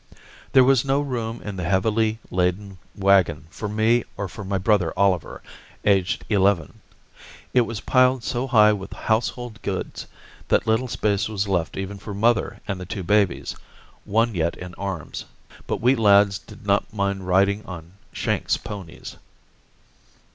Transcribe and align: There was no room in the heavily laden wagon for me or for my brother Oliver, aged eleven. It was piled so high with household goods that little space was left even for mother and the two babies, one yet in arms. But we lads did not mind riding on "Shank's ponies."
There 0.53 0.63
was 0.63 0.83
no 0.83 0.99
room 0.99 1.43
in 1.43 1.57
the 1.57 1.63
heavily 1.63 2.17
laden 2.31 2.79
wagon 2.95 3.45
for 3.51 3.69
me 3.69 4.03
or 4.17 4.27
for 4.27 4.43
my 4.43 4.57
brother 4.57 4.91
Oliver, 4.97 5.43
aged 5.85 6.25
eleven. 6.27 6.81
It 7.53 7.61
was 7.67 7.81
piled 7.81 8.23
so 8.23 8.47
high 8.47 8.73
with 8.73 8.93
household 8.93 9.61
goods 9.61 10.07
that 10.47 10.65
little 10.65 10.87
space 10.87 11.29
was 11.29 11.47
left 11.47 11.77
even 11.77 11.99
for 11.99 12.15
mother 12.15 12.59
and 12.67 12.79
the 12.81 12.85
two 12.87 13.03
babies, 13.03 13.55
one 14.03 14.33
yet 14.33 14.57
in 14.57 14.73
arms. 14.73 15.25
But 15.67 15.81
we 15.81 15.93
lads 15.93 16.39
did 16.39 16.65
not 16.65 16.91
mind 16.91 17.27
riding 17.27 17.63
on 17.67 17.93
"Shank's 18.11 18.57
ponies." 18.57 19.17